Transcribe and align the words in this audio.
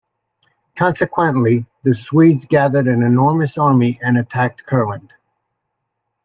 Consequently, 0.75 1.67
the 1.83 1.93
Swedes 1.93 2.45
gathered 2.45 2.87
an 2.87 3.03
enormous 3.03 3.55
army 3.55 3.99
and 4.01 4.17
attacked 4.17 4.65
Curland. 4.65 5.11